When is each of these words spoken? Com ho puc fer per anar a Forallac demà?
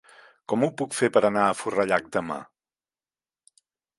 Com 0.53 0.63
ho 0.67 0.69
puc 0.81 0.95
fer 0.99 1.09
per 1.17 1.21
anar 1.29 1.43
a 1.43 1.51
Forallac 1.59 2.09
demà? 2.17 2.39